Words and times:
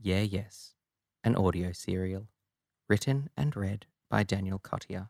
Yeah, 0.00 0.22
Yes, 0.22 0.74
an 1.24 1.34
audio 1.34 1.72
serial, 1.72 2.28
written 2.88 3.30
and 3.36 3.56
read 3.56 3.86
by 4.08 4.22
Daniel 4.22 4.60
Cottier. 4.60 5.08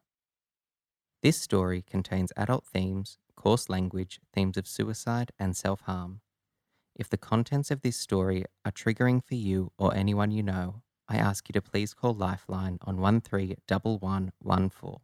This 1.22 1.40
story 1.40 1.82
contains 1.82 2.32
adult 2.36 2.66
themes, 2.66 3.18
coarse 3.36 3.68
language, 3.68 4.20
themes 4.32 4.56
of 4.56 4.66
suicide, 4.66 5.30
and 5.38 5.54
self 5.56 5.82
harm. 5.82 6.20
If 6.96 7.10
the 7.10 7.18
contents 7.18 7.70
of 7.70 7.82
this 7.82 7.98
story 7.98 8.44
are 8.64 8.72
triggering 8.72 9.22
for 9.22 9.34
you 9.34 9.72
or 9.78 9.94
anyone 9.94 10.30
you 10.30 10.42
know, 10.42 10.82
I 11.06 11.18
ask 11.18 11.48
you 11.48 11.52
to 11.52 11.62
please 11.62 11.92
call 11.92 12.14
Lifeline 12.14 12.78
on 12.82 12.96
131114. 12.96 15.00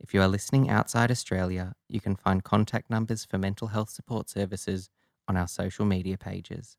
If 0.00 0.14
you 0.14 0.20
are 0.22 0.28
listening 0.28 0.68
outside 0.68 1.10
Australia, 1.10 1.74
you 1.88 2.00
can 2.00 2.16
find 2.16 2.44
contact 2.44 2.90
numbers 2.90 3.24
for 3.24 3.38
mental 3.38 3.68
health 3.68 3.90
support 3.90 4.28
services 4.28 4.90
on 5.26 5.36
our 5.36 5.48
social 5.48 5.84
media 5.86 6.18
pages. 6.18 6.76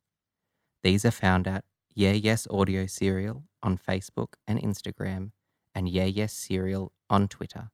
These 0.82 1.04
are 1.04 1.12
found 1.12 1.46
at 1.46 1.66
Yeah 1.94 2.14
Yes 2.14 2.48
Audio 2.50 2.86
Serial 2.86 3.44
on 3.62 3.78
Facebook 3.78 4.36
and 4.48 4.62
Instagram, 4.62 5.32
and 5.76 5.90
Yeah 5.90 6.06
Yes 6.06 6.32
Serial 6.32 6.94
on 7.10 7.28
Twitter. 7.28 7.70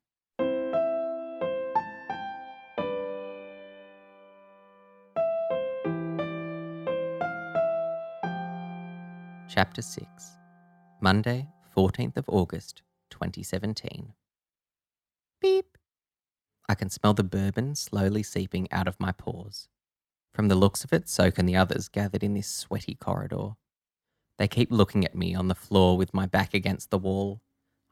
Chapter 9.48 9.84
6 9.84 10.08
Monday, 11.00 11.48
14th 11.78 12.18
of 12.18 12.26
August, 12.28 12.82
2017. 13.12 14.14
Beep. 15.40 15.78
I 16.68 16.74
can 16.74 16.90
smell 16.90 17.14
the 17.14 17.24
bourbon 17.24 17.76
slowly 17.76 18.24
seeping 18.24 18.68
out 18.72 18.88
of 18.88 19.00
my 19.00 19.12
pores. 19.12 19.70
From 20.36 20.50
the 20.50 20.56
looks 20.56 20.84
of 20.84 20.92
it, 20.92 21.08
so 21.08 21.32
can 21.32 21.46
the 21.46 21.56
others 21.56 21.88
gathered 21.88 22.22
in 22.22 22.34
this 22.34 22.50
sweaty 22.50 22.96
corridor. 22.96 23.52
They 24.38 24.50
keep 24.50 24.70
looking 24.70 25.06
at 25.06 25.16
me 25.16 25.34
on 25.34 25.48
the 25.48 25.56
floor 25.56 25.96
with 25.96 26.14
my 26.14 26.26
back 26.26 26.54
against 26.54 26.90
the 26.90 26.98
wall. 26.98 27.40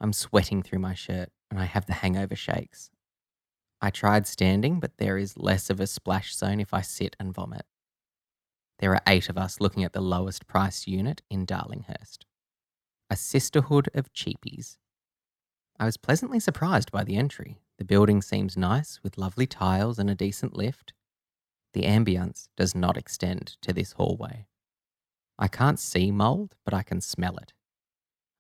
I'm 0.02 0.11
sweating 0.11 0.61
through 0.61 0.80
my 0.80 0.94
shirt 0.94 1.30
and 1.49 1.58
I 1.58 1.64
have 1.64 1.86
the 1.86 1.94
hangover 1.94 2.36
shakes. 2.36 2.91
I 3.81 3.91
tried 3.91 4.27
standing, 4.27 4.81
but 4.81 4.97
there 4.97 5.17
is 5.17 5.38
less 5.38 5.69
of 5.69 5.80
a 5.80 5.88
splash 5.88 6.36
zone 6.36 6.59
if 6.59 6.73
I 6.73 6.81
sit 6.81 7.16
and 7.17 7.33
vomit. 7.33 7.66
There 8.80 8.91
are 8.91 9.02
eight 9.08 9.30
of 9.30 9.38
us 9.38 9.61
looking 9.61 9.86
at 9.86 9.94
the 9.94 10.02
lowest 10.02 10.45
price 10.45 10.86
unit 10.86 11.21
in 11.30 11.45
Darlinghurst. 11.45 12.25
A 13.09 13.16
sisterhood 13.16 13.88
of 13.94 14.11
cheapies. 14.11 14.75
I 15.80 15.86
was 15.86 15.95
pleasantly 15.95 16.41
surprised 16.41 16.91
by 16.91 17.05
the 17.05 17.16
entry. 17.16 17.61
The 17.77 17.86
building 17.86 18.21
seems 18.21 18.58
nice 18.58 18.99
with 19.02 19.17
lovely 19.17 19.47
tiles 19.47 19.97
and 19.97 20.09
a 20.09 20.16
decent 20.16 20.58
lift. 20.58 20.91
The 21.73 21.83
ambience 21.83 22.47
does 22.55 22.75
not 22.75 22.97
extend 22.97 23.57
to 23.61 23.73
this 23.73 23.93
hallway. 23.93 24.47
I 25.39 25.47
can't 25.47 25.80
see 25.80 26.11
mould, 26.11 26.55
but 26.63 26.73
I 26.73 26.83
can 26.83 27.02
smell 27.02 27.38
it. 27.38 27.53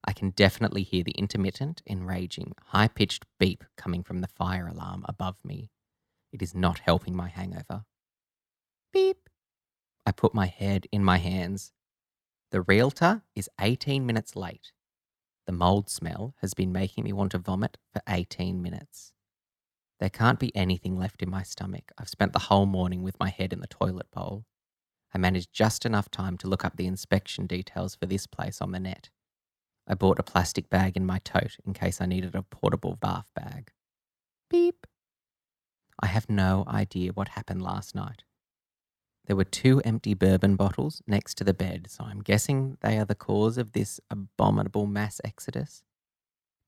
I 0.05 0.13
can 0.13 0.31
definitely 0.31 0.83
hear 0.83 1.03
the 1.03 1.11
intermittent, 1.11 1.81
enraging, 1.87 2.53
high 2.67 2.87
pitched 2.87 3.25
beep 3.39 3.63
coming 3.77 4.03
from 4.03 4.21
the 4.21 4.27
fire 4.27 4.67
alarm 4.67 5.05
above 5.07 5.37
me. 5.43 5.71
It 6.31 6.41
is 6.41 6.53
not 6.53 6.79
helping 6.79 7.15
my 7.15 7.29
hangover. 7.29 7.85
Beep. 8.91 9.29
I 10.05 10.11
put 10.11 10.33
my 10.33 10.47
head 10.47 10.87
in 10.91 11.03
my 11.03 11.17
hands. 11.17 11.71
The 12.51 12.61
realtor 12.61 13.23
is 13.35 13.49
18 13.59 14.05
minutes 14.05 14.35
late. 14.35 14.73
The 15.47 15.53
mould 15.53 15.89
smell 15.89 16.35
has 16.41 16.53
been 16.53 16.71
making 16.71 17.03
me 17.03 17.13
want 17.13 17.31
to 17.31 17.37
vomit 17.37 17.77
for 17.91 18.01
18 18.07 18.61
minutes. 18.61 19.13
There 20.03 20.09
can't 20.09 20.37
be 20.37 20.53
anything 20.53 20.97
left 20.97 21.23
in 21.23 21.29
my 21.29 21.43
stomach. 21.43 21.93
I've 21.97 22.09
spent 22.09 22.33
the 22.33 22.39
whole 22.39 22.65
morning 22.65 23.03
with 23.03 23.17
my 23.21 23.29
head 23.29 23.53
in 23.53 23.61
the 23.61 23.67
toilet 23.67 24.11
bowl. 24.11 24.43
I 25.15 25.17
managed 25.17 25.53
just 25.53 25.85
enough 25.85 26.11
time 26.11 26.37
to 26.39 26.47
look 26.49 26.65
up 26.65 26.75
the 26.75 26.87
inspection 26.87 27.47
details 27.47 27.95
for 27.95 28.05
this 28.05 28.27
place 28.27 28.59
on 28.59 28.73
the 28.73 28.81
net. 28.81 29.11
I 29.87 29.93
bought 29.93 30.19
a 30.19 30.23
plastic 30.23 30.69
bag 30.69 30.97
in 30.97 31.05
my 31.05 31.19
tote 31.19 31.55
in 31.65 31.71
case 31.71 32.01
I 32.01 32.05
needed 32.05 32.35
a 32.35 32.41
portable 32.43 32.97
bath 32.97 33.27
bag. 33.33 33.71
Beep. 34.49 34.85
I 36.01 36.07
have 36.07 36.29
no 36.29 36.65
idea 36.67 37.13
what 37.13 37.29
happened 37.29 37.61
last 37.61 37.95
night. 37.95 38.23
There 39.27 39.37
were 39.37 39.45
two 39.45 39.79
empty 39.85 40.15
bourbon 40.15 40.57
bottles 40.57 41.01
next 41.07 41.35
to 41.35 41.45
the 41.45 41.53
bed, 41.53 41.87
so 41.89 42.03
I'm 42.03 42.19
guessing 42.19 42.77
they 42.81 42.97
are 42.97 43.05
the 43.05 43.15
cause 43.15 43.57
of 43.57 43.71
this 43.71 44.01
abominable 44.09 44.85
mass 44.85 45.21
exodus. 45.23 45.81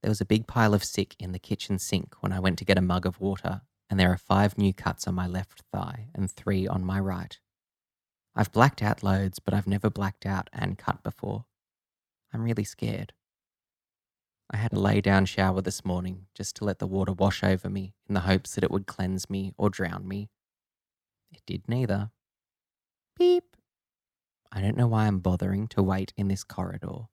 There 0.05 0.11
was 0.11 0.21
a 0.21 0.25
big 0.25 0.45
pile 0.45 0.75
of 0.75 0.83
sick 0.83 1.15
in 1.17 1.31
the 1.31 1.39
kitchen 1.39 1.79
sink 1.79 2.13
when 2.19 2.31
I 2.31 2.39
went 2.39 2.59
to 2.59 2.63
get 2.63 2.77
a 2.77 2.81
mug 2.81 3.07
of 3.07 3.19
water, 3.19 3.61
and 3.89 3.99
there 3.99 4.11
are 4.11 4.19
five 4.19 4.55
new 4.55 4.71
cuts 4.71 5.07
on 5.07 5.15
my 5.15 5.25
left 5.25 5.63
thigh 5.73 6.09
and 6.13 6.29
three 6.29 6.67
on 6.67 6.85
my 6.85 6.99
right. 6.99 7.39
I've 8.35 8.51
blacked 8.51 8.83
out 8.83 9.01
loads, 9.01 9.39
but 9.39 9.55
I've 9.55 9.65
never 9.65 9.89
blacked 9.89 10.27
out 10.27 10.47
and 10.53 10.77
cut 10.77 11.01
before. 11.01 11.45
I'm 12.31 12.43
really 12.43 12.63
scared. 12.63 13.13
I 14.51 14.57
had 14.57 14.73
a 14.73 14.79
lay 14.79 15.01
down 15.01 15.25
shower 15.25 15.63
this 15.63 15.83
morning 15.83 16.27
just 16.35 16.55
to 16.57 16.65
let 16.65 16.77
the 16.77 16.85
water 16.85 17.13
wash 17.13 17.43
over 17.43 17.67
me 17.67 17.95
in 18.07 18.13
the 18.13 18.19
hopes 18.19 18.53
that 18.53 18.63
it 18.63 18.69
would 18.69 18.85
cleanse 18.85 19.27
me 19.27 19.53
or 19.57 19.71
drown 19.71 20.07
me. 20.07 20.29
It 21.31 21.41
did 21.47 21.67
neither. 21.67 22.11
Beep. 23.17 23.57
I 24.51 24.61
don't 24.61 24.77
know 24.77 24.85
why 24.85 25.07
I'm 25.07 25.17
bothering 25.17 25.67
to 25.69 25.81
wait 25.81 26.13
in 26.15 26.27
this 26.27 26.43
corridor. 26.43 27.07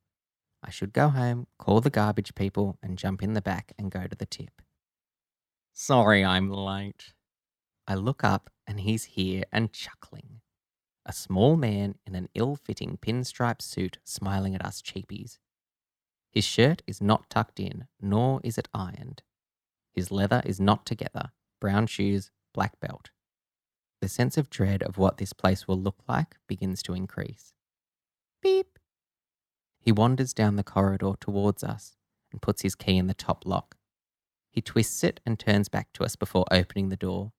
I 0.63 0.71
should 0.71 0.93
go 0.93 1.09
home, 1.09 1.47
call 1.59 1.81
the 1.81 1.91
garbage 1.91 2.35
people, 2.35 2.79
and 2.83 2.99
jump 2.99 3.23
in 3.23 3.33
the 3.33 3.43
back 3.43 3.73
and 3.79 3.91
go 3.91 4.07
to 4.07 4.17
the 4.17 4.27
tip. 4.27 4.63
Sorry 5.73 6.25
I'm 6.25 6.51
late. 6.51 7.13
I 7.87 7.95
look 7.95 8.23
up 8.23 8.51
and 8.67 8.81
he's 8.81 9.05
here 9.05 9.45
and 9.51 9.73
chuckling. 9.73 10.41
A 11.05 11.13
small 11.13 11.57
man 11.57 11.97
in 12.07 12.15
an 12.15 12.29
ill 12.35 12.55
fitting 12.55 12.97
pinstripe 13.01 13.61
suit 13.61 13.99
smiling 14.05 14.55
at 14.55 14.65
us 14.65 14.81
cheapies. 14.81 15.39
His 16.31 16.45
shirt 16.45 16.83
is 16.87 17.01
not 17.01 17.29
tucked 17.29 17.59
in, 17.59 17.89
nor 18.01 18.41
is 18.45 18.57
it 18.57 18.69
ironed. 18.73 19.23
His 19.93 20.11
leather 20.11 20.43
is 20.47 20.61
not 20.61 20.87
together, 20.87 21.33
brown 21.61 21.87
shoes, 21.87 22.31
black 22.55 22.79
belt. 22.81 23.11
The 24.01 24.09
sense 24.09 24.39
of 24.39 24.49
dread 24.49 24.83
of 24.83 24.97
what 24.97 25.19
this 25.19 25.33
place 25.33 25.69
will 25.69 25.79
look 25.79 26.03
like 26.09 26.37
begins 26.49 26.83
to 26.85 26.95
increase. 26.95 27.53
Beep. 28.43 28.72
He 29.83 29.91
wanders 29.91 30.33
down 30.33 30.55
the 30.55 30.63
corridor 30.63 31.15
towards 31.21 31.65
us 31.65 31.97
and 32.31 32.41
puts 32.41 32.63
his 32.63 32.77
key 32.77 32.97
in 32.97 33.09
the 33.09 33.15
top 33.15 33.45
lock. 33.45 33.77
He 34.51 34.61
twists 34.61 35.03
it 35.03 35.21
and 35.27 35.39
turns 35.39 35.69
back 35.69 35.93
to 35.95 36.05
us 36.05 36.15
before 36.15 36.45
opening 36.53 36.89
the 36.89 36.97
door. 36.97 37.33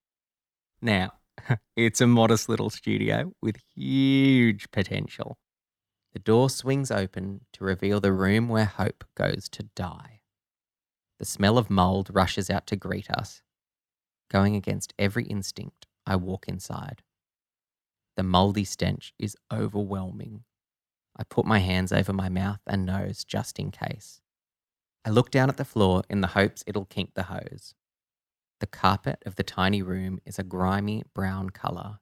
Now, 0.81 1.13
it's 1.77 2.01
a 2.01 2.07
modest 2.07 2.49
little 2.49 2.69
studio 2.69 3.31
with 3.41 3.55
huge 3.73 4.69
potential. 4.71 5.37
The 6.11 6.19
door 6.19 6.49
swings 6.49 6.91
open 6.91 7.45
to 7.53 7.63
reveal 7.63 8.01
the 8.01 8.11
room 8.11 8.49
where 8.49 8.65
Hope 8.65 9.05
goes 9.15 9.47
to 9.49 9.63
die. 9.75 10.21
The 11.19 11.25
smell 11.25 11.57
of 11.57 11.69
mould 11.69 12.09
rushes 12.13 12.49
out 12.49 12.67
to 12.67 12.75
greet 12.75 13.09
us. 13.09 13.41
Going 14.29 14.55
against 14.55 14.93
every 14.99 15.23
instinct, 15.25 15.87
I 16.05 16.17
walk 16.17 16.47
inside. 16.47 17.03
The 18.17 18.23
mouldy 18.23 18.65
stench 18.65 19.13
is 19.17 19.37
overwhelming. 19.51 20.43
I 21.16 21.24
put 21.24 21.46
my 21.46 21.59
hands 21.59 21.91
over 21.91 22.12
my 22.12 22.29
mouth 22.29 22.62
and 22.66 22.85
nose 22.85 23.24
just 23.24 23.59
in 23.59 23.72
case. 23.72 24.22
I 25.06 25.09
look 25.09 25.31
down 25.31 25.50
at 25.50 25.57
the 25.57 25.66
floor 25.66 26.03
in 26.09 26.22
the 26.22 26.28
hopes 26.28 26.63
it'll 26.66 26.85
kink 26.85 27.13
the 27.13 27.24
hose. 27.24 27.75
The 28.59 28.68
carpet 28.68 29.22
of 29.25 29.35
the 29.35 29.44
tiny 29.44 29.81
room 29.81 30.22
is 30.25 30.40
a 30.40 30.44
grimy 30.44 31.03
brown 31.13 31.50
colour, 31.50 32.00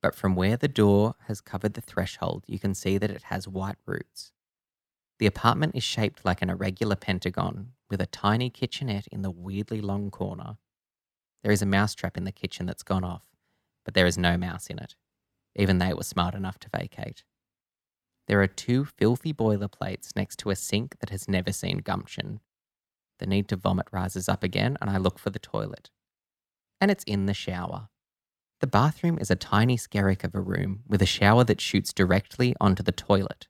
but 0.00 0.14
from 0.14 0.34
where 0.34 0.56
the 0.56 0.68
door 0.68 1.14
has 1.26 1.40
covered 1.40 1.74
the 1.74 1.82
threshold, 1.82 2.44
you 2.46 2.58
can 2.58 2.74
see 2.74 2.96
that 2.96 3.10
it 3.10 3.24
has 3.24 3.46
white 3.46 3.76
roots. 3.86 4.32
The 5.18 5.26
apartment 5.26 5.76
is 5.76 5.84
shaped 5.84 6.24
like 6.24 6.40
an 6.40 6.48
irregular 6.48 6.96
pentagon 6.96 7.72
with 7.90 8.00
a 8.00 8.06
tiny 8.06 8.48
kitchenette 8.48 9.06
in 9.08 9.20
the 9.20 9.30
weirdly 9.30 9.82
long 9.82 10.10
corner. 10.10 10.56
There 11.42 11.52
is 11.52 11.60
a 11.60 11.66
mousetrap 11.66 12.16
in 12.16 12.24
the 12.24 12.32
kitchen 12.32 12.64
that's 12.64 12.82
gone 12.82 13.04
off, 13.04 13.24
but 13.84 13.92
there 13.92 14.06
is 14.06 14.16
no 14.16 14.38
mouse 14.38 14.68
in 14.68 14.78
it. 14.78 14.96
Even 15.54 15.78
they 15.78 15.92
were 15.92 16.02
smart 16.02 16.34
enough 16.34 16.58
to 16.60 16.70
vacate. 16.74 17.24
There 18.30 18.40
are 18.40 18.46
two 18.46 18.84
filthy 18.84 19.32
boiler 19.32 19.66
plates 19.66 20.12
next 20.14 20.36
to 20.38 20.50
a 20.50 20.54
sink 20.54 21.00
that 21.00 21.10
has 21.10 21.26
never 21.26 21.50
seen 21.50 21.78
gumption. 21.78 22.38
The 23.18 23.26
need 23.26 23.48
to 23.48 23.56
vomit 23.56 23.88
rises 23.90 24.28
up 24.28 24.44
again, 24.44 24.78
and 24.80 24.88
I 24.88 24.98
look 24.98 25.18
for 25.18 25.30
the 25.30 25.40
toilet. 25.40 25.90
And 26.80 26.92
it's 26.92 27.02
in 27.08 27.26
the 27.26 27.34
shower. 27.34 27.88
The 28.60 28.68
bathroom 28.68 29.18
is 29.18 29.32
a 29.32 29.34
tiny 29.34 29.76
skerrick 29.76 30.22
of 30.22 30.36
a 30.36 30.40
room 30.40 30.84
with 30.86 31.02
a 31.02 31.06
shower 31.06 31.42
that 31.42 31.60
shoots 31.60 31.92
directly 31.92 32.54
onto 32.60 32.84
the 32.84 32.92
toilet. 32.92 33.48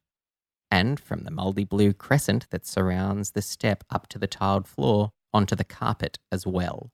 And 0.70 0.98
from 0.98 1.24
the 1.24 1.30
mouldy 1.30 1.64
blue 1.64 1.92
crescent 1.92 2.48
that 2.48 2.64
surrounds 2.64 3.32
the 3.32 3.42
step 3.42 3.84
up 3.90 4.06
to 4.08 4.18
the 4.18 4.26
tiled 4.26 4.66
floor, 4.66 5.10
onto 5.30 5.54
the 5.54 5.62
carpet 5.62 6.18
as 6.32 6.46
well. 6.46 6.90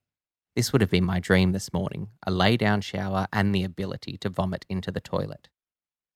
This 0.56 0.72
would 0.72 0.80
have 0.80 0.90
been 0.90 1.04
my 1.04 1.20
dream 1.20 1.52
this 1.52 1.72
morning 1.72 2.08
a 2.26 2.32
lay 2.32 2.56
down 2.56 2.80
shower 2.80 3.28
and 3.32 3.54
the 3.54 3.62
ability 3.62 4.16
to 4.22 4.28
vomit 4.28 4.66
into 4.68 4.90
the 4.90 5.00
toilet. 5.00 5.50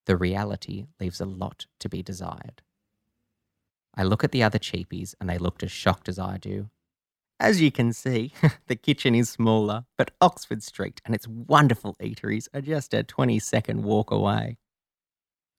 The 0.05 0.17
reality 0.17 0.85
leaves 0.99 1.21
a 1.21 1.25
lot 1.25 1.67
to 1.79 1.89
be 1.89 2.01
desired. 2.01 2.61
I 3.95 4.03
look 4.03 4.23
at 4.23 4.31
the 4.31 4.43
other 4.43 4.59
cheapies 4.59 5.15
and 5.19 5.29
they 5.29 5.37
looked 5.37 5.63
as 5.63 5.71
shocked 5.71 6.07
as 6.09 6.17
I 6.17 6.37
do. 6.37 6.69
As 7.39 7.61
you 7.61 7.71
can 7.71 7.91
see, 7.91 8.33
the 8.67 8.75
kitchen 8.75 9.15
is 9.15 9.29
smaller, 9.29 9.85
but 9.97 10.11
Oxford 10.21 10.63
Street 10.63 11.01
and 11.05 11.13
its 11.13 11.27
wonderful 11.27 11.95
eateries 12.01 12.47
are 12.53 12.61
just 12.61 12.93
a 12.93 13.03
20 13.03 13.39
second 13.39 13.83
walk 13.83 14.11
away. 14.11 14.57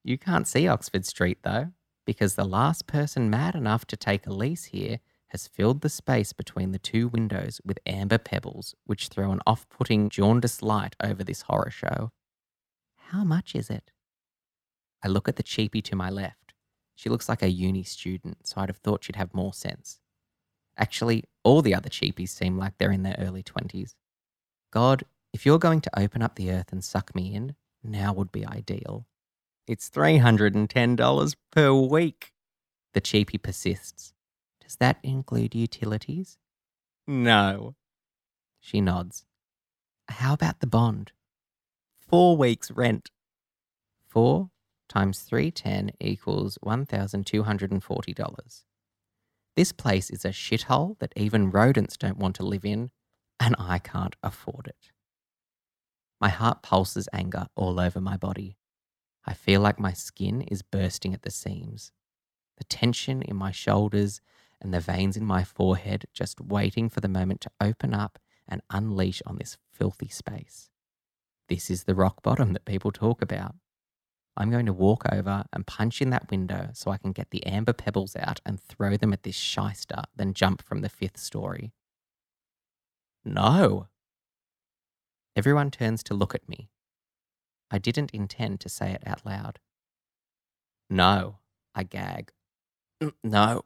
You 0.04 0.18
can't 0.18 0.48
see 0.48 0.66
Oxford 0.68 1.04
Street 1.04 1.38
though, 1.42 1.72
because 2.06 2.34
the 2.34 2.44
last 2.44 2.86
person 2.86 3.30
mad 3.30 3.54
enough 3.54 3.84
to 3.86 3.96
take 3.96 4.26
a 4.26 4.32
lease 4.32 4.66
here 4.66 5.00
has 5.28 5.48
filled 5.48 5.80
the 5.80 5.88
space 5.88 6.32
between 6.32 6.72
the 6.72 6.78
two 6.78 7.08
windows 7.08 7.60
with 7.64 7.78
amber 7.86 8.18
pebbles, 8.18 8.74
which 8.84 9.08
throw 9.08 9.32
an 9.32 9.40
off 9.46 9.66
putting, 9.68 10.08
jaundiced 10.10 10.62
light 10.62 10.94
over 11.02 11.24
this 11.24 11.42
horror 11.42 11.70
show. 11.70 12.10
How 13.08 13.24
much 13.24 13.54
is 13.54 13.70
it? 13.70 13.92
I 15.02 15.08
look 15.08 15.28
at 15.28 15.36
the 15.36 15.42
cheapie 15.42 15.82
to 15.84 15.96
my 15.96 16.10
left. 16.10 16.54
She 16.94 17.08
looks 17.08 17.28
like 17.28 17.42
a 17.42 17.50
uni 17.50 17.82
student, 17.82 18.46
so 18.46 18.60
I'd 18.60 18.68
have 18.68 18.78
thought 18.78 19.04
she'd 19.04 19.16
have 19.16 19.34
more 19.34 19.52
sense. 19.52 19.98
Actually, 20.76 21.24
all 21.42 21.62
the 21.62 21.74
other 21.74 21.88
cheapies 21.88 22.30
seem 22.30 22.56
like 22.56 22.78
they're 22.78 22.92
in 22.92 23.02
their 23.02 23.16
early 23.18 23.42
20s. 23.42 23.94
God, 24.70 25.04
if 25.32 25.44
you're 25.44 25.58
going 25.58 25.80
to 25.80 25.98
open 25.98 26.22
up 26.22 26.36
the 26.36 26.50
earth 26.50 26.72
and 26.72 26.84
suck 26.84 27.14
me 27.14 27.34
in, 27.34 27.56
now 27.82 28.12
would 28.12 28.32
be 28.32 28.46
ideal. 28.46 29.06
It's 29.66 29.90
$310 29.90 31.36
per 31.50 31.72
week. 31.72 32.32
The 32.94 33.00
cheapie 33.00 33.42
persists. 33.42 34.12
Does 34.60 34.76
that 34.76 34.98
include 35.02 35.54
utilities? 35.54 36.38
No. 37.06 37.74
She 38.60 38.80
nods. 38.80 39.24
How 40.08 40.34
about 40.34 40.60
the 40.60 40.66
bond? 40.66 41.12
Four 41.98 42.36
weeks' 42.36 42.70
rent. 42.70 43.10
Four 44.08 44.50
times 44.92 45.20
310 45.20 45.92
equals 46.00 46.58
$1,240. 46.64 48.64
This 49.56 49.72
place 49.72 50.10
is 50.10 50.24
a 50.24 50.28
shithole 50.28 50.98
that 50.98 51.12
even 51.16 51.50
rodents 51.50 51.96
don't 51.96 52.18
want 52.18 52.36
to 52.36 52.44
live 52.44 52.64
in, 52.64 52.90
and 53.40 53.56
I 53.58 53.78
can't 53.78 54.16
afford 54.22 54.66
it. 54.66 54.90
My 56.20 56.28
heart 56.28 56.62
pulses 56.62 57.08
anger 57.12 57.46
all 57.56 57.80
over 57.80 58.00
my 58.00 58.18
body. 58.18 58.58
I 59.24 59.32
feel 59.32 59.62
like 59.62 59.80
my 59.80 59.94
skin 59.94 60.42
is 60.42 60.62
bursting 60.62 61.14
at 61.14 61.22
the 61.22 61.30
seams. 61.30 61.90
The 62.58 62.64
tension 62.64 63.22
in 63.22 63.36
my 63.36 63.50
shoulders 63.50 64.20
and 64.60 64.74
the 64.74 64.80
veins 64.80 65.16
in 65.16 65.24
my 65.24 65.42
forehead 65.42 66.04
just 66.12 66.38
waiting 66.40 66.90
for 66.90 67.00
the 67.00 67.08
moment 67.08 67.40
to 67.42 67.50
open 67.60 67.94
up 67.94 68.18
and 68.46 68.60
unleash 68.70 69.22
on 69.24 69.36
this 69.36 69.56
filthy 69.72 70.08
space. 70.08 70.68
This 71.48 71.70
is 71.70 71.84
the 71.84 71.94
rock 71.94 72.22
bottom 72.22 72.52
that 72.52 72.66
people 72.66 72.92
talk 72.92 73.22
about. 73.22 73.54
I'm 74.36 74.50
going 74.50 74.66
to 74.66 74.72
walk 74.72 75.04
over 75.12 75.44
and 75.52 75.66
punch 75.66 76.00
in 76.00 76.10
that 76.10 76.30
window 76.30 76.70
so 76.72 76.90
I 76.90 76.96
can 76.96 77.12
get 77.12 77.30
the 77.30 77.44
amber 77.44 77.72
pebbles 77.72 78.16
out 78.16 78.40
and 78.46 78.58
throw 78.60 78.96
them 78.96 79.12
at 79.12 79.24
this 79.24 79.36
shyster, 79.36 80.04
then 80.16 80.32
jump 80.32 80.62
from 80.62 80.80
the 80.80 80.88
fifth 80.88 81.18
story. 81.18 81.72
No. 83.24 83.88
Everyone 85.36 85.70
turns 85.70 86.02
to 86.04 86.14
look 86.14 86.34
at 86.34 86.48
me. 86.48 86.70
I 87.70 87.78
didn't 87.78 88.12
intend 88.12 88.60
to 88.60 88.68
say 88.68 88.92
it 88.92 89.02
out 89.06 89.24
loud. 89.24 89.58
No, 90.90 91.38
I 91.74 91.84
gag. 91.84 92.32
Mm, 93.02 93.12
no. 93.24 93.62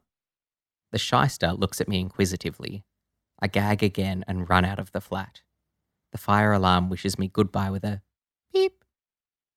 The 0.93 0.99
shyster 0.99 1.53
looks 1.53 1.81
at 1.81 1.89
me 1.89 2.01
inquisitively. 2.01 2.85
I 3.41 3.49
gag 3.49 3.83
again 3.83 4.25
and 4.29 4.49
run 4.49 4.65
out 4.65 4.79
of 4.79 4.93
the 4.93 5.01
flat. 5.01 5.43
The 6.13 6.19
fire 6.19 6.53
alarm 6.53 6.89
wishes 6.89 7.19
me 7.19 7.29
goodbye 7.29 7.71
with 7.71 7.85
a. 7.85 8.03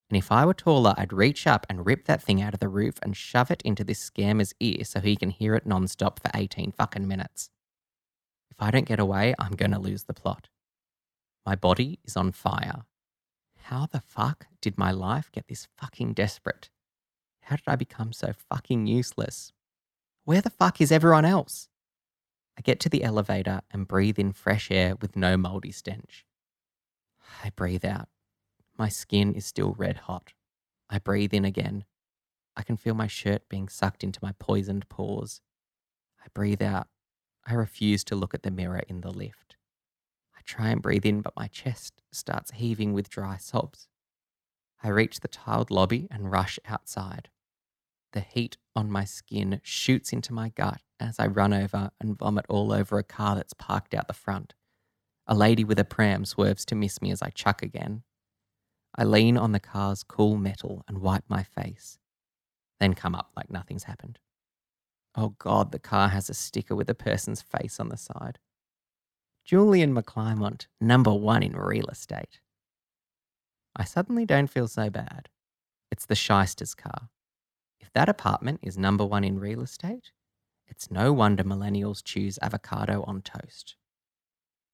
And 0.09 0.17
if 0.17 0.31
I 0.31 0.45
were 0.45 0.55
taller, 0.55 0.95
I'd 0.97 1.13
reach 1.13 1.45
up 1.45 1.67
and 1.69 1.85
rip 1.85 2.05
that 2.05 2.21
thing 2.21 2.41
out 2.41 2.55
of 2.55 2.59
the 2.59 2.67
roof 2.67 2.95
and 3.03 3.15
shove 3.15 3.51
it 3.51 3.61
into 3.61 3.83
this 3.83 4.09
scammer's 4.09 4.53
ear 4.59 4.83
so 4.83 4.99
he 4.99 5.15
can 5.15 5.29
hear 5.29 5.53
it 5.55 5.67
nonstop 5.67 6.19
for 6.19 6.31
18 6.33 6.71
fucking 6.71 7.07
minutes. 7.07 7.51
If 8.49 8.57
I 8.59 8.71
don't 8.71 8.87
get 8.87 8.99
away, 8.99 9.35
I'm 9.37 9.55
to 9.55 9.79
lose 9.79 10.03
the 10.03 10.13
plot. 10.13 10.49
My 11.45 11.55
body 11.55 11.99
is 12.03 12.17
on 12.17 12.31
fire. 12.31 12.85
How 13.63 13.85
the 13.85 13.99
fuck 13.99 14.47
did 14.61 14.79
my 14.79 14.91
life 14.91 15.31
get 15.31 15.47
this 15.47 15.67
fucking 15.77 16.13
desperate? 16.13 16.69
How 17.43 17.55
did 17.55 17.67
I 17.67 17.75
become 17.75 18.11
so 18.11 18.33
fucking 18.49 18.87
useless? 18.87 19.53
Where 20.25 20.41
the 20.41 20.49
fuck 20.49 20.81
is 20.81 20.91
everyone 20.91 21.25
else? 21.25 21.67
I 22.57 22.61
get 22.61 22.79
to 22.81 22.89
the 22.89 23.03
elevator 23.03 23.61
and 23.71 23.87
breathe 23.87 24.19
in 24.19 24.33
fresh 24.33 24.69
air 24.71 24.95
with 24.95 25.15
no 25.15 25.37
moldy 25.37 25.71
stench. 25.71 26.25
I 27.43 27.51
breathe 27.51 27.85
out. 27.85 28.09
My 28.79 28.87
skin 28.87 29.35
is 29.35 29.45
still 29.45 29.75
red 29.77 29.97
hot. 29.97 30.31
I 30.89 30.99
breathe 30.99 31.33
in 31.33 31.43
again. 31.43 31.83
I 32.55 32.63
can 32.63 32.77
feel 32.77 32.93
my 32.93 33.07
shirt 33.07 33.49
being 33.49 33.67
sucked 33.67 34.05
into 34.05 34.21
my 34.23 34.31
poisoned 34.39 34.87
pores. 34.87 35.41
I 36.23 36.27
breathe 36.33 36.61
out. 36.61 36.87
I 37.45 37.55
refuse 37.55 38.05
to 38.05 38.15
look 38.15 38.33
at 38.33 38.43
the 38.43 38.51
mirror 38.51 38.83
in 38.87 39.01
the 39.01 39.11
lift. 39.11 39.57
I 40.33 40.39
try 40.45 40.69
and 40.69 40.81
breathe 40.81 41.05
in, 41.05 41.19
but 41.19 41.35
my 41.35 41.47
chest 41.47 42.01
starts 42.13 42.51
heaving 42.51 42.93
with 42.93 43.09
dry 43.09 43.35
sobs. 43.35 43.89
I 44.81 44.87
reach 44.87 45.19
the 45.19 45.27
tiled 45.27 45.71
lobby 45.71 46.07
and 46.09 46.31
rush 46.31 46.57
outside. 46.65 47.27
The 48.13 48.21
heat 48.21 48.55
on 48.77 48.89
my 48.89 49.03
skin 49.03 49.59
shoots 49.61 50.13
into 50.13 50.31
my 50.31 50.49
gut 50.49 50.81
as 51.01 51.19
I 51.19 51.27
run 51.27 51.51
over 51.51 51.91
and 51.99 52.17
vomit 52.17 52.45
all 52.47 52.71
over 52.71 52.97
a 52.97 53.03
car 53.03 53.35
that's 53.35 53.53
parked 53.53 53.93
out 53.93 54.07
the 54.07 54.13
front. 54.13 54.53
A 55.27 55.35
lady 55.35 55.65
with 55.65 55.79
a 55.79 55.85
pram 55.85 56.23
swerves 56.23 56.63
to 56.67 56.75
miss 56.75 57.01
me 57.01 57.11
as 57.11 57.21
I 57.21 57.29
chuck 57.29 57.61
again. 57.61 58.03
I 58.99 59.05
lean 59.05 59.37
on 59.37 59.53
the 59.53 59.61
car's 59.61 60.03
cool 60.03 60.35
metal 60.35 60.83
and 60.85 60.97
wipe 60.97 61.23
my 61.29 61.41
face, 61.41 61.97
then 62.81 62.93
come 62.95 63.15
up 63.15 63.31
like 63.33 63.49
nothing's 63.49 63.85
happened. 63.85 64.19
Oh 65.15 65.35
God, 65.39 65.71
the 65.71 65.79
car 65.79 66.09
has 66.09 66.29
a 66.29 66.33
sticker 66.33 66.75
with 66.75 66.89
a 66.89 66.93
person's 66.93 67.41
face 67.41 67.79
on 67.79 67.87
the 67.87 67.95
side. 67.95 68.39
Julian 69.45 69.95
McClymont, 69.95 70.67
number 70.81 71.13
one 71.13 71.43
in 71.43 71.55
real 71.55 71.85
estate. 71.85 72.41
I 73.73 73.85
suddenly 73.85 74.25
don't 74.25 74.49
feel 74.49 74.67
so 74.67 74.89
bad. 74.89 75.29
It's 75.89 76.05
the 76.05 76.13
shyster's 76.13 76.75
car. 76.75 77.07
If 77.79 77.93
that 77.93 78.09
apartment 78.09 78.59
is 78.63 78.77
number 78.77 79.05
one 79.05 79.23
in 79.23 79.39
real 79.39 79.61
estate, 79.61 80.11
it's 80.67 80.91
no 80.91 81.13
wonder 81.13 81.45
millennials 81.45 82.03
choose 82.03 82.37
avocado 82.41 83.05
on 83.07 83.21
toast. 83.21 83.77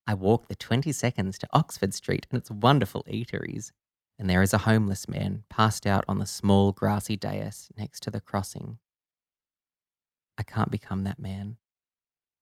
I 0.07 0.15
walk 0.15 0.47
the 0.47 0.55
20 0.55 0.91
seconds 0.93 1.37
to 1.37 1.47
Oxford 1.53 1.93
Street 1.93 2.25
and 2.31 2.39
its 2.39 2.49
wonderful 2.49 3.03
eateries, 3.07 3.71
and 4.17 4.29
there 4.29 4.41
is 4.41 4.53
a 4.53 4.59
homeless 4.59 5.07
man 5.07 5.43
passed 5.49 5.85
out 5.85 6.05
on 6.07 6.19
the 6.19 6.25
small 6.25 6.71
grassy 6.71 7.17
dais 7.17 7.69
next 7.77 8.01
to 8.03 8.11
the 8.11 8.21
crossing. 8.21 8.77
I 10.37 10.43
can't 10.43 10.71
become 10.71 11.03
that 11.03 11.19
man. 11.19 11.57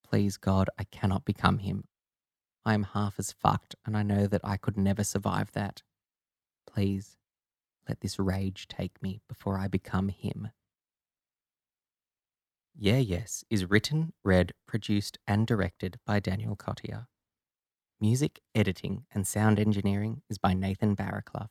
Please, 0.03 0.37
God, 0.37 0.69
I 0.77 0.83
cannot 0.85 1.25
become 1.25 1.59
him. 1.59 1.85
I 2.65 2.73
am 2.73 2.83
half 2.83 3.15
as 3.17 3.31
fucked, 3.31 3.75
and 3.85 3.97
I 3.97 4.03
know 4.03 4.27
that 4.27 4.41
I 4.43 4.57
could 4.57 4.77
never 4.77 5.03
survive 5.03 5.51
that. 5.53 5.81
Please, 6.65 7.17
let 7.87 8.01
this 8.01 8.17
rage 8.19 8.67
take 8.67 9.01
me 9.01 9.19
before 9.27 9.57
I 9.57 9.67
become 9.67 10.09
him. 10.09 10.49
Yeah 12.75 12.97
Yes 12.97 13.43
is 13.49 13.69
written, 13.69 14.13
read, 14.23 14.53
produced, 14.67 15.19
and 15.27 15.45
directed 15.45 15.99
by 16.05 16.19
Daniel 16.19 16.55
Cottier. 16.55 17.07
Music, 17.99 18.41
editing, 18.55 19.05
and 19.13 19.27
sound 19.27 19.59
engineering 19.59 20.21
is 20.29 20.37
by 20.37 20.53
Nathan 20.53 20.95
Barraclough. 20.95 21.49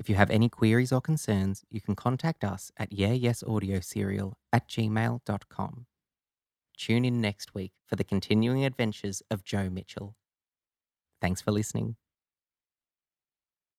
If 0.00 0.08
you 0.08 0.14
have 0.14 0.30
any 0.30 0.48
queries 0.48 0.92
or 0.92 1.02
concerns, 1.02 1.62
you 1.70 1.82
can 1.82 1.94
contact 1.94 2.42
us 2.42 2.72
at 2.78 2.90
yeahyesaudioSerial 2.90 4.32
at 4.50 4.66
gmail.com. 4.66 5.86
Tune 6.78 7.04
in 7.04 7.20
next 7.20 7.54
week 7.54 7.72
for 7.86 7.96
the 7.96 8.04
continuing 8.04 8.64
adventures 8.64 9.22
of 9.30 9.44
Joe 9.44 9.68
Mitchell. 9.68 10.16
Thanks 11.20 11.42
for 11.42 11.50
listening. 11.50 11.96